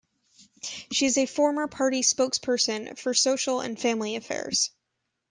She 0.91 1.05
is 1.05 1.15
a 1.19 1.27
former 1.27 1.67
party 1.67 2.01
spokesperson 2.01 2.97
for 2.97 3.13
Social 3.13 3.61
and 3.61 3.79
Family 3.79 4.15
Affairs. 4.15 4.71